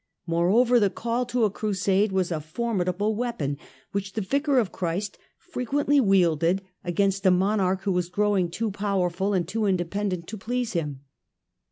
Moreover, 0.25 0.79
the 0.79 0.89
call 0.89 1.27
to 1.27 1.43
a 1.43 1.51
Crusade 1.51 2.11
was 2.11 2.31
a 2.31 2.41
formidable 2.41 3.15
weapon 3.15 3.59
which 3.91 4.13
the 4.13 4.21
Vicar 4.21 4.57
of 4.57 4.71
Christ 4.71 5.19
frequently 5.37 6.01
wielded 6.01 6.63
against 6.83 7.23
a 7.23 7.29
monarch 7.29 7.81
who 7.83 7.91
was 7.91 8.09
growing 8.09 8.49
too 8.49 8.71
powerful 8.71 9.35
and 9.35 9.47
too 9.47 9.67
independent 9.67 10.25
to 10.29 10.37
please 10.39 10.73
him. 10.73 11.01